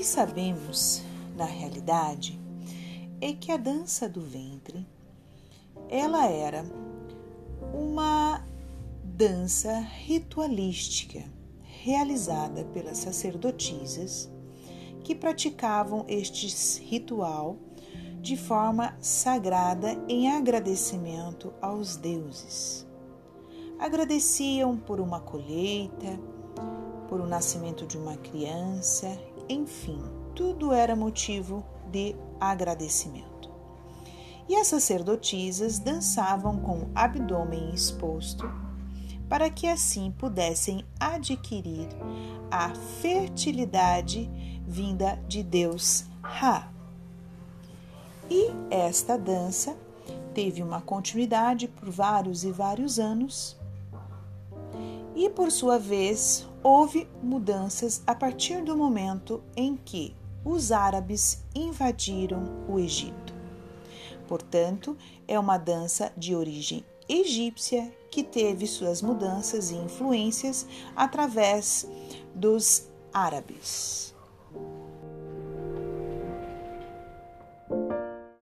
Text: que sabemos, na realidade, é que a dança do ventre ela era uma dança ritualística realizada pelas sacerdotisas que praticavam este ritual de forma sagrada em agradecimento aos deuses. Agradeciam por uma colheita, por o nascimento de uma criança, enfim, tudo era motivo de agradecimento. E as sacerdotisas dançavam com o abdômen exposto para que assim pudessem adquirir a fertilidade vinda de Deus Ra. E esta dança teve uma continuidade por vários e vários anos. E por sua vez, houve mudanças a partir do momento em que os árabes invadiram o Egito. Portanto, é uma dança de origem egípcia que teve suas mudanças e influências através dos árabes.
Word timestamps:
que 0.00 0.06
sabemos, 0.06 1.02
na 1.36 1.44
realidade, 1.44 2.40
é 3.20 3.34
que 3.34 3.52
a 3.52 3.58
dança 3.58 4.08
do 4.08 4.22
ventre 4.22 4.86
ela 5.90 6.26
era 6.26 6.64
uma 7.74 8.42
dança 9.04 9.78
ritualística 9.78 11.22
realizada 11.60 12.64
pelas 12.72 12.96
sacerdotisas 12.96 14.30
que 15.04 15.14
praticavam 15.14 16.06
este 16.08 16.80
ritual 16.82 17.58
de 18.22 18.38
forma 18.38 18.96
sagrada 19.02 20.02
em 20.08 20.30
agradecimento 20.30 21.52
aos 21.60 21.96
deuses. 21.96 22.86
Agradeciam 23.78 24.78
por 24.78 24.98
uma 24.98 25.20
colheita, 25.20 26.18
por 27.06 27.20
o 27.20 27.26
nascimento 27.26 27.86
de 27.86 27.98
uma 27.98 28.16
criança, 28.16 29.08
enfim, 29.50 30.00
tudo 30.34 30.72
era 30.72 30.94
motivo 30.94 31.64
de 31.90 32.14
agradecimento. 32.40 33.50
E 34.48 34.56
as 34.56 34.68
sacerdotisas 34.68 35.78
dançavam 35.78 36.58
com 36.58 36.80
o 36.80 36.90
abdômen 36.94 37.72
exposto 37.74 38.50
para 39.28 39.48
que 39.48 39.68
assim 39.68 40.10
pudessem 40.10 40.84
adquirir 40.98 41.88
a 42.50 42.74
fertilidade 43.00 44.28
vinda 44.66 45.22
de 45.28 45.42
Deus 45.42 46.04
Ra. 46.20 46.72
E 48.28 48.50
esta 48.70 49.16
dança 49.16 49.76
teve 50.34 50.62
uma 50.62 50.80
continuidade 50.80 51.68
por 51.68 51.90
vários 51.90 52.42
e 52.44 52.50
vários 52.50 52.98
anos. 52.98 53.59
E 55.20 55.28
por 55.28 55.52
sua 55.52 55.78
vez, 55.78 56.48
houve 56.62 57.06
mudanças 57.22 58.02
a 58.06 58.14
partir 58.14 58.64
do 58.64 58.74
momento 58.74 59.42
em 59.54 59.76
que 59.76 60.16
os 60.42 60.72
árabes 60.72 61.44
invadiram 61.54 62.42
o 62.66 62.78
Egito. 62.78 63.34
Portanto, 64.26 64.96
é 65.28 65.38
uma 65.38 65.58
dança 65.58 66.10
de 66.16 66.34
origem 66.34 66.82
egípcia 67.06 67.94
que 68.10 68.24
teve 68.24 68.66
suas 68.66 69.02
mudanças 69.02 69.70
e 69.70 69.74
influências 69.74 70.66
através 70.96 71.86
dos 72.34 72.88
árabes. 73.12 74.14